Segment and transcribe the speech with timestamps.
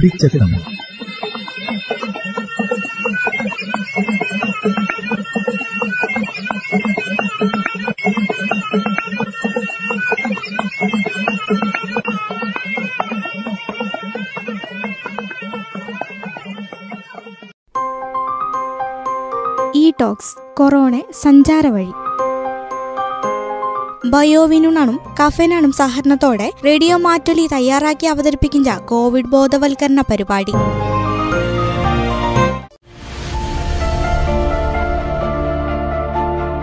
[0.00, 0.52] പിടിച്ചെത്തണം
[19.74, 21.90] ഈ talks corona സഞ്ചാരവഴി.
[24.08, 30.52] ബയോവിനുണും കഫനാണും സഹകരണത്തോടെ radio മാറ്റൊലി തയ്യാറാക്കി അവതരിപ്പിക്കുന്ന കോവിഡ് ബോധവൽക്കരണ പരിപാടി.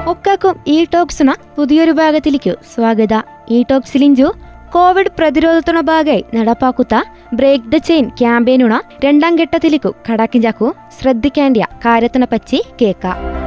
[0.10, 3.22] ഒക്കാക്കും ഈ ടോക്സിന പുതിയൊരു ഭാഗത്തിലേക്ക് സ്വാഗത.
[3.50, 4.34] ഈ ടോക്സിലിഞ്ചു
[4.74, 7.04] കോവിഡ് പ്രതിരോധത്തിന ഭാഗമായി നടപ്പാക്കുന്ന
[7.34, 10.74] ബ്രേക്ക് ദ ചെയിൻ ക്യാമ്പയിനുണ രണ്ടാം ഘട്ടത്തിലേക്കു കടക്കിഞ്ചാക്കു.
[11.02, 13.45] ശ്രദ്ധിക്കേണ്ട കാര്യത്തിനെ പറ്റി കേൾക്കാം.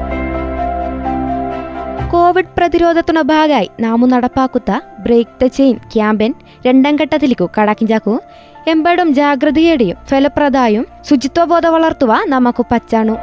[2.13, 6.35] കോവിഡ് പ്രതിരോധത്തിനു ഭാഗമായി നാമു നടപ്പാക്കുന്ന ബ്രേക്ക് ദ ചെയിൻ ക്യാമ്പയിൻ
[6.67, 8.21] രണ്ടാം ഘട്ടത്തിലേക്കു കടക്കിഞ്ചാക്കു
[8.69, 13.17] എമ്പടും ജാഗ്രതയുടെയും ഫലപ്രദായും ശുചിത്വബോധ വളർത്തുക നമുക്ക് പച്ചാണു.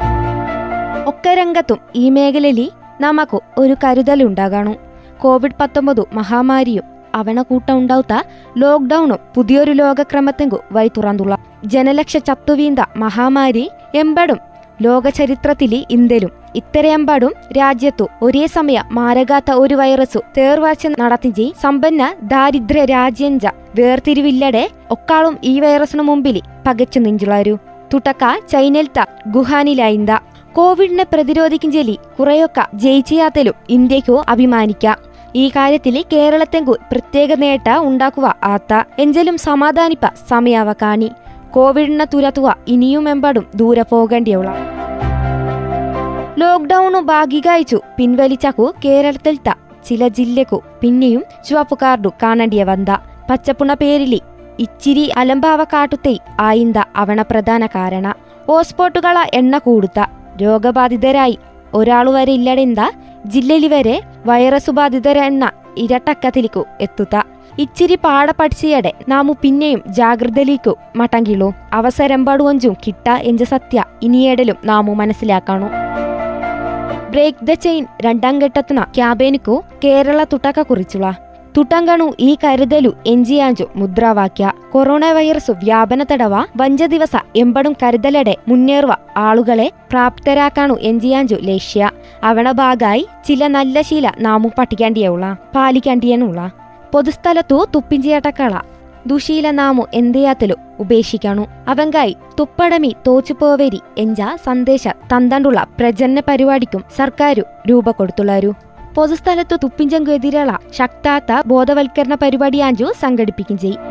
[1.08, 4.76] ഒക്കെ രംഗത്തും ഈ മേഖലയിൽ നമുക്ക് ഒരു കരുതലുണ്ടാകണു
[5.22, 6.84] കോവിഡ് പത്തൊമ്പതു മഹാമാരിയും
[7.16, 8.14] അവണ കൂട്ട ഉണ്ടാവുത്ത
[8.58, 11.38] ലോക്ക്ഡൌണും പുതിയൊരു ലോകക്രമത്തെങ്കു വൈ തുറന്നുള്ള.
[11.66, 20.88] ജനലക്ഷ ചത്തുവീന്ത മഹാമാരി എമ്പടും ലോക ചരിത്രത്തിൽ ഇന്ത്യയിലും ഇത്തരയമ്പാടും രാജ്യത്തു ഒരേ സമയം മാരകാത്ത ഒരു വൈറസു തേർവാഴ്ച
[21.00, 27.58] നടത്തിഞ്ചി സമ്പന്ന ദാരിദ്ര്യ രാജ്യഞ്ച വേർതിരിവില്ലടെ ഒക്കാളും ഈ വൈറസിനു മുമ്പിൽ പകച്ചു നെഞ്ചുളാരു.
[27.94, 30.10] തുട്ടക്ക ചൈനൽത്ത ഗുഹാനിലായിന്ത.
[30.54, 34.98] കോവിഡിനെ പ്രതിരോധിക്കും ജലി കുറെയൊക്കെ ജയിച്ചയാത്തലും ഇന്ത്യക്കു അഭിമാനിക്കാം.
[35.36, 38.84] ഈ കാര്യത്തിൽ കേരളത്തെങ്കു പ്രത്യേക നേട്ട ഉണ്ടാക്കുക ആത്ത.
[39.00, 41.12] എഞ്ചലും സമാധാനിപ്പ സമയാവ കാണി
[41.56, 44.56] കോവിഡിനെ തുരത്തുക ഇനിയുമെമ്പാടും ദൂരെ പോകേണ്ടിയുള്ള
[46.38, 47.00] ലോക്ക്ഡൌണു
[48.00, 49.54] പിൻവലിച്ചു കേരളത്തിൽ കേരളത്തിൽത്ത
[49.86, 52.90] ചില ജില്ലക്കു പിന്നെയും ചുവപ്പ് കാർഡു കാണേണ്ടിയ വന്ത.
[53.30, 54.22] പച്ചപ്പുണ പേരിലി
[54.60, 58.14] ഇച്ചിരി അലംഭാവ കാട്ടുത്തെ ആയിന്ത അവണ പ്രധാന കാരണ.
[58.48, 60.06] ഹോസ്പോട്ടുകള എണ്ണ കൂടുത്ത
[60.42, 61.38] രോഗബാധിതരായി
[61.74, 62.80] ഒരാളു വരെ ഇല്ലടെന്ത.
[63.26, 67.35] ജില്ലയിൽ വരെ വൈറസ് ബാധിതര എണ്ണ ഇരട്ടക്കത്തിലേക്കു എത്തുത്ത.
[67.60, 68.92] ഇച്ചിരി പാട പഠിച്ചയടെ.
[69.10, 73.84] നാമു പിന്നെയും ജാഗ്രതയിലേക്കു മട്ടങ്കിളു അവസരം പടുവഞ്ചും കിട്ട എഞ്ച സത്യ.
[74.04, 75.68] ഇനിയേടലും നാമു മനസ്സിലാക്കണു.
[77.12, 81.16] ബ്രേക്ക് ദ ചെയിൻ രണ്ടാം ഘട്ടത്തിന ക്യാബേനിക്കു കേരള തുട്ടക്ക കുറിച്ചുള്ള.
[81.58, 84.52] തുട്ടങ്കണു ഈ കരുതലു എഞ്ചിയാഞ്ചു മുദ്രാവാക്യ.
[84.72, 91.90] കൊറോണ വൈറസ് വ്യാപന തടവ വഞ്ച ദിവസ എമ്പടും കരുതലടെ മുന്നേറുവ ആളുകളെ പ്രാപ്തരാക്കാണു എഞ്ചിയാഞ്ചു ലക്ഷ്യ.
[92.24, 96.52] അവണ ഭാഗായി ചില നല്ല ശീല നാമു പഠിക്കേണ്ടിയുള്ള പാലിക്കേണ്ടിയനുള്ള
[96.96, 98.60] പൊതുസ്ഥലത്തു തുപ്പിഞ്ചിയാട്ടക്കള.
[99.08, 101.48] ദുശീല നാമു എന്തെയാത്തലു ഉപേക്ഷിക്കണു.
[101.68, 108.54] അവങ്കായി തുപ്പടമി തോച്ചുപോവേരി എഞ്ച സന്ദേശ തന്തണ്ടുള്ള പ്രജന്ന പരിപാടിക്കും സർക്കാരു രൂപ കൊടുത്തുള്ളാരു.
[108.96, 113.82] പൊതുസ്ഥലത്തു തുപ്പിഞ്ചങ്കു എതിരുള്ള ശക്താത്ത ബോധവൽക്കരണ പരിപാടി പരിപാടിയാഞ്ചു സംഘടിപ്പിക്കും ചെയ്യും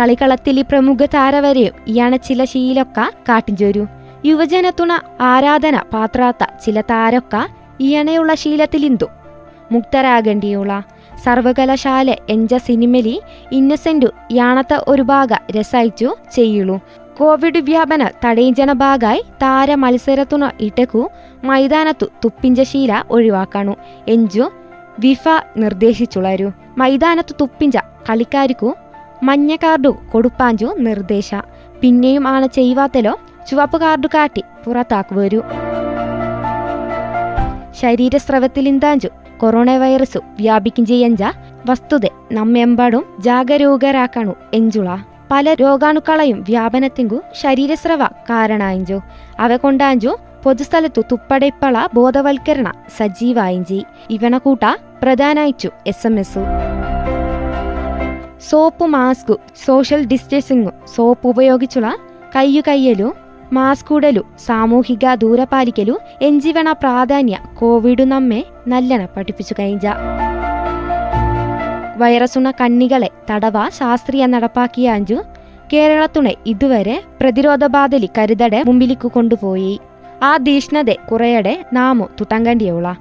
[0.00, 3.86] കളിക്കളത്തിൽ പ്രമുഖ താരവരെയും ഇയാണ ചില ശീലൊക്ക കാട്ടിഞ്ചോരു.
[4.24, 7.36] യുവജനത്തുണ ആരാധന പാത്രാത്ത ചില താരൊക്ക
[7.80, 9.04] ഇയണയുള്ള ശീലത്തിലിന്തു
[9.74, 10.72] മുക്തരാകേണ്ടിയുള്ള
[11.24, 13.14] സർവകലാശാല എഞ്ച സിനിമലി
[13.52, 16.76] ഇന്നസെന്റു യാണത്ത ഒരു ഭാഗ രസയിച്ചു ചെയ്യുള്ളൂ
[17.18, 21.02] കോവിഡ് വ്യാപന തടയിഞ്ചന ഭാഗായി താര മത്സരത്തുണ ഇട്ടക്കു
[21.44, 23.74] മൈതാനത്തു തുപ്പിഞ്ച ശീല ഒഴിവാക്കാണു.
[24.08, 24.44] എഞ്ചു
[24.98, 25.24] വിഫ
[25.56, 26.48] നിർദ്ദേശിച്ചുള്ളരു
[26.78, 27.76] മൈതാനത്തു തുപ്പിഞ്ച
[28.10, 28.70] കളിക്കാർക്കു
[29.22, 31.30] മഞ്ഞ കാർഡു കൊടുപ്പാഞ്ചു നിർദ്ദേശ.
[31.80, 33.14] പിന്നെയും ആണ് ചെയ്യുവാത്തലോ
[33.50, 35.40] ചുവപ്പ് കാർഡു കാട്ടി പുറത്താക്കുവരൂ.
[37.80, 39.08] ശരീരസ്രവത്തിലിന്താഞ്ചു
[39.38, 41.24] കൊറോണ വൈറസു വ്യാപിക്കും ചെയ്യഞ്ച
[41.66, 42.00] വസ്തുത
[42.32, 44.88] നമ്മെമ്പാടും ജാഗരൂകരാക്കണു എഞ്ചുള.
[45.30, 49.00] പല രോഗാണുക്കളെയും വ്യാപനത്തിങ്കു ശരീരസ്രവ കാരണായിഞ്ചു.
[49.40, 53.84] അവ കൊണ്ടാഞ്ചു പൊതുസ്ഥലത്തു തുപ്പടയിപ്പള ബോധവൽക്കരണ സജീവായിഞ്ചി.
[54.10, 54.60] ഇവണ കൂട്ട
[55.02, 56.44] പ്രധാനായിച്ചു S M S
[58.50, 61.96] soap mask social distancing soap ഉപയോഗിച്ചുള്ള
[62.36, 63.14] കയ്യു കയ്യലു
[63.52, 69.94] മാസ്ക് ഉടലു സാമൂഹിക ദൂരപാലിക്കലു എഞ്ചിവണ പ്രാധാന്യ കോവിഡ് നമ്മെ നല്ലണ പഠിപ്പിച്ചു കഴിഞ്ഞ.
[71.98, 75.24] വൈറസുണ കണ്ണികളെ തടവ ശാസ്ത്രീയ നടപ്പാക്കിയ അഞ്ചു
[75.72, 79.80] കേരളത്തുണെ ഇതുവരെ പ്രതിരോധ ബാധലി കരുതടെ മുമ്പിലേക്ക് കൊണ്ടുപോയി.
[80.22, 82.96] ആ തീഷ്ണതെ കുറയടെ നാമു തുട്ടങ്കണ്ടിയുള്ള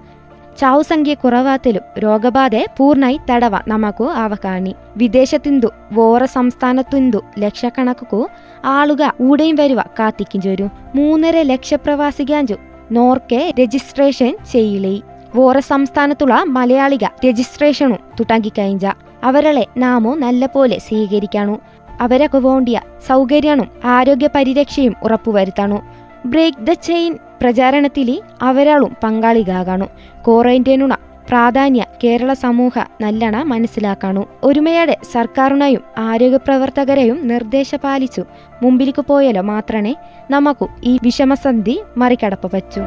[0.60, 8.30] ചാവുസംഖ്യ കുറവാത്തിലും രോഗബാധೆ പൂർണായി തടവ നമുക്ക് അവകാണി വിദേശത്തിന്തു വോറ സംസ്ഥാനത്തിന്തു ലക്ഷക്കണക്കു
[8.66, 12.56] ആളുക ഊടെയും വരുവ കാത്തിക്കും ചോരു മൂന്നര ലക്ഷപ്രവാസികാഞ്ചു
[12.92, 15.02] നോർക്കെ രജിസ്ട്രേഷൻ ചെയ്യിലേ
[15.36, 18.92] വോറ സംസ്ഥാനത്തുള്ള മലയാളിക രജിസ്ട്രേഷനും തുടങ്ങിക്കഴിഞ്ഞ
[19.24, 21.60] അവരളെ നാമോ നല്ല പോലെ സ്വീകരിക്കാണു.
[22.02, 25.82] അവരൊക്കെ വേണ്ടിയ സൗകര്യവും ആരോഗ്യ പരിരക്ഷയും ഉറപ്പുവരുത്തണു.
[26.26, 29.86] ബ്രേക്ക് ദ ചെയിൻ പ്രചാരണത്തിൽ അവരാളും പങ്കാളികാകണു
[30.28, 30.94] ക്വാറന്റൈനുണ
[31.30, 34.28] പ്രാധാന്യ കേരള സമൂഹ നല്ലണ മനസ്സിലാക്കാണു.
[34.44, 38.24] ഒരുമയോടെ സർക്കാരിനെയും ആരോഗ്യ പ്രവർത്തകരെയും നിർദ്ദേശ പാലിച്ചു.
[38.63, 39.95] മുമ്പിലേക്ക് പോയാലോ മാത്രമേ
[40.31, 42.81] നമുക്ക് ഈ വിഷമസന്ധി മറികടപ്പ് പറ്റൂ.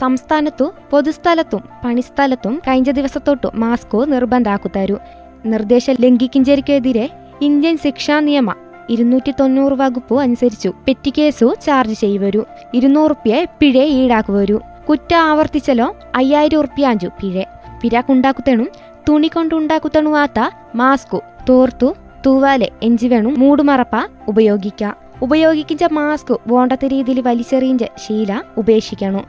[0.00, 4.98] സംസ്ഥാനത്തു പൊതുസ്ഥലത്തും പണിസ്ഥലത്തും കഴിഞ്ഞ ദിവസത്തൊട്ടു മാസ്ക് നിർബന്ധാക്കുതരു
[5.46, 7.10] നിർദ്ദേശം ലംഘിക്കിഞ്ചരിക്കെതിരെ
[7.42, 8.54] ഇന്ത്യൻ ശിക്ഷാ നിയമ
[8.90, 14.60] ഇരുന്നൂറ്റി തൊണ്ണൂറ് വകുപ്പ് അനുസരിച്ചു പെറ്റി കേസു ചാർജ് ചെയ്യുവരു ഇരുന്നൂറുപ്യ പിഴ ഈടാക്കുവരു.
[14.88, 17.42] കുറ്റ ആവർത്തിച്ചലോ അയ്യായിരം ഉറുപ്യ അഞ്ചു പിഴ
[17.80, 18.68] പിരാക്കുണ്ടാക്കുത്തണും
[19.08, 21.94] തുണി കൊണ്ടുണ്ടാക്കുത്തണുവാത്ത മാസ്കു തോർത്തു
[22.26, 23.96] തൂവാലെ എഞ്ചിവേണും മൂടുമറപ്പ
[24.28, 24.96] ഉപയോഗിക്കാം.
[25.22, 29.24] ഉപയോഗിക്കിച്ച മാസ്ക് വേണ്ടത്തെ രീതിയിൽ വലിച്ചെറിയിഞ്ച ശീല ഉപേക്ഷിക്കണം.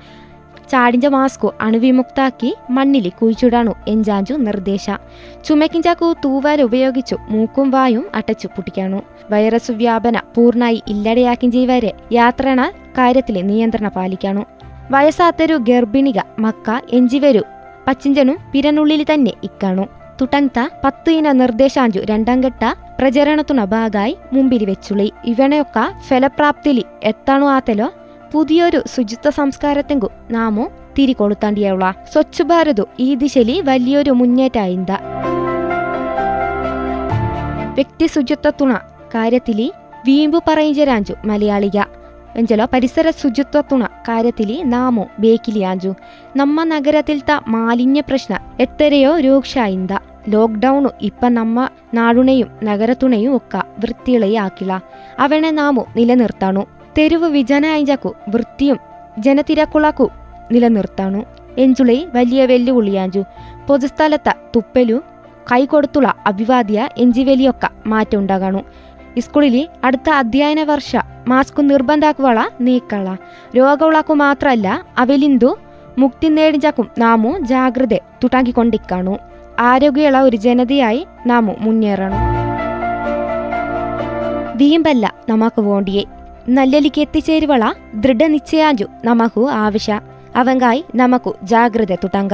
[0.71, 4.85] ചാടിഞ്ച മാസ്കു അണുവിമുക്താക്കി മണ്ണിലി കുഴിച്ചിടാണു എഞ്ചാഞ്ചു നിർദ്ദേശ.
[5.45, 9.01] ചുമക്കിഞ്ചാക്കു തൂവാൽ ഉപയോഗിച്ചു മൂക്കും വായും അടച്ചു പൊട്ടിക്കാണു.
[9.31, 14.45] വൈറസ് വ്യാപന പൂർണായി ഇല്ലടയാക്കിഞ്ചി വരെ യാത്രണ കാര്യത്തിൽ നിയന്ത്രണ പാലിക്കാണു.
[14.91, 17.43] വയസ്സാത്തൊരു ഗർഭിണിക മക്ക എഞ്ചിവരു
[17.87, 19.87] പച്ചിഞ്ചനും പിരനുള്ളിൽ തന്നെ ഇക്കാണു.
[20.21, 27.93] തുടങ്ങത്ത പത്ത് ഇന നിർദ്ദേശാഞ്ചു രണ്ടാം ഘട്ട പ്രചരണത്തുണ ഭാഗമായി മുമ്പിൽ വെച്ചുള്ളി ഇവണയൊക്കെ ഫലപ്രാപ്തിയിൽ എത്താണു ആത്തലോ
[28.33, 34.89] പുതിയൊരു ശുചിത്വ സംസ്കാരത്തെങ്കു നാമു തിരികൊളുത്താണ്ടിയുള്ള സ്വച്ഛ് ഭാരതു ഈ ദിശയിൽ വലിയൊരു മുന്നേറ്റായിന്ത.
[37.73, 38.75] വ്യക്തി ശുചിത്വത്തുണ
[39.15, 39.71] കാര്യത്തിൽ
[40.05, 41.81] വീമ്പു പറയിഞ്ചരാഞ്ചു മലയാളിക.
[43.09, 45.93] ശുചിത്വത്തുണ കാര്യത്തിൽ നാമോ ബേക്കിലിയാഞ്ചു.
[46.35, 49.91] നമ്മ നഗരത്തിലത്തെ മാലിന്യ പ്രശ്ന എത്രയോ രൂക്ഷായിന്ത.
[50.29, 54.81] ലോക്ക്ഡൌണു ഇപ്പൊ നമ്മ നാടുണയും നഗരത്തുണയും ഒക്കെ വൃത്തിയിളയാക്കില്ല
[55.19, 56.74] അവനെ നാമോ നിലനിർത്താണു.
[56.97, 58.77] തെരുവ് വിജനായിഞ്ചാക്കു വൃത്തിയും
[59.19, 60.09] ജനതിരക്കുളാക്കു
[60.51, 61.25] നിലനിർത്താണു.
[61.57, 63.23] എഞ്ചുളി വലിയ വെല്ലുവിളിയാഞ്ചു.
[63.67, 65.01] പൊതുസ്ഥലത്ത തുപ്പലു
[65.51, 68.63] കൈകൊടുത്തുള്ള അഭിവാദ്യ എഞ്ചിവലിയൊക്കെ മാറ്റം ഉണ്ടാകണു
[69.19, 70.95] സ്കൂളിൽ അടുത്ത അധ്യയന വർഷ
[71.27, 73.15] മാസ്ക് നിർബന്ധാക്കുവള നീക്കള.
[73.57, 75.57] രോഗവുളാക്കു മാത്രല്ല അവലിന്തു
[75.97, 79.17] മുക്തി നേടിഞ്ചാക്കും നാമു ജാഗ്രത തുട്ടാക്കിക്കൊണ്ടിക്കാണു
[79.59, 82.35] ആരോഗ്യമുള്ള ഒരു ജനതയായി നാമു മുന്നേറണം.
[84.57, 86.05] വീമ്പല്ല നമുക്ക് വേണ്ടിയേ.
[86.49, 87.63] നല്ലലിക്ക് എത്തിച്ചേരുവള
[87.95, 89.99] ദൃഢനിശ്ചയാഞ്ചു നമഹു ആവശ്യ.
[90.35, 92.33] അവങ്കായി നമുക്ക് ജാഗ്രത തുടങ്ങ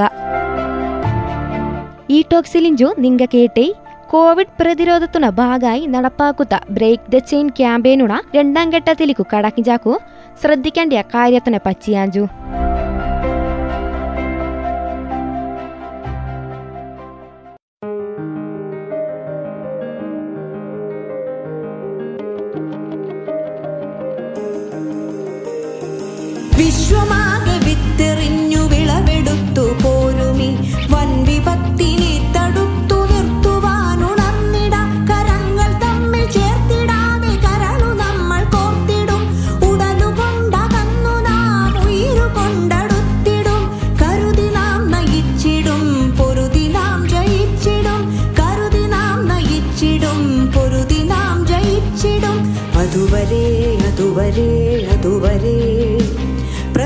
[2.10, 3.74] ഈ ടോക്സിലിഞ്ചു നിങ്ക കേട്ടേ
[4.10, 10.00] കോവിഡ് പ്രതിരോധത്തിന് ഭാഗമായി നടപ്പാക്കുന്ന ബ്രേക്ക് ദ ചെയിൻ ക്യാമ്പയിനുള്ള രണ്ടാം ഘട്ടത്തിലേക്കു കടക്കിഞ്ചാക്കു
[10.42, 12.28] ശ്രദ്ധിക്കേണ്ട കാര്യത്തിനെ പറ്റിയാഞ്ചു
[26.62, 27.31] 你说吗？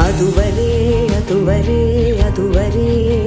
[0.00, 3.24] അതുവരെ അതുവരെ അതുവരെ.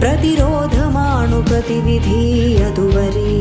[0.00, 2.56] പ്രതിരോധമാണു പ്രതിവിധി.
[2.62, 3.32] അതുവരെ.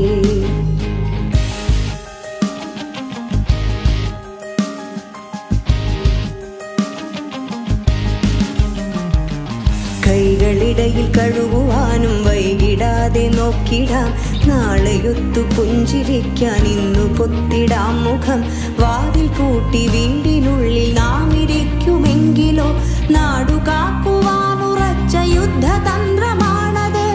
[10.08, 14.37] കൈകളിടയിൽ കഴുകുവാനും വൈകിടാതെ നോക്കിടാം.
[14.50, 18.40] നാളെയൊത്തു പുഞ്ചിരിക്കാൻ ഇന്നു പൊത്തിടാം മുഖം.
[18.80, 22.70] വാതിൽ പൂട്ടി വീടിനുള്ളിൽ നാം ഇരിക്കുമെങ്കിലോ
[23.10, 27.06] നാടു കാക്കുവാനുറച്ച യുദ്ധതന്ത്രമാണത്.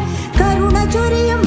[0.40, 1.41] കരുണ ചൊരിയും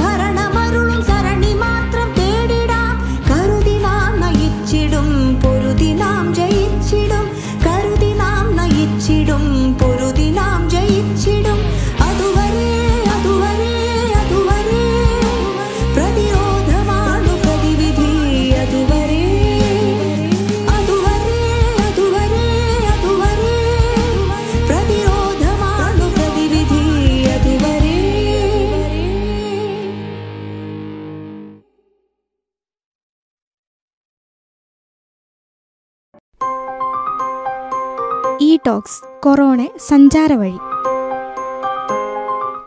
[38.66, 40.58] ടോക്സ് കൊറോണ സഞ്ചാര വഴി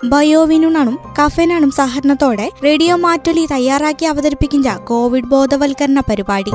[0.09, 6.53] ബയോവിനുണും കഫനാണും സഹകരണത്തോടെ റേഡിയോ മാറ്റൊലി തയ്യാറാക്കി അവതരിപ്പിക്കുന്ന കോവിഡ് ബോധവൽക്കരണ പരിപാടി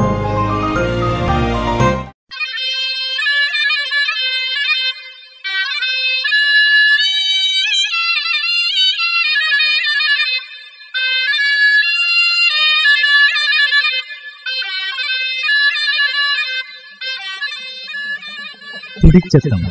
[19.03, 19.61] തുടിച്ചെത്തം